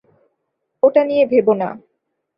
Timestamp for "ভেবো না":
1.25-1.69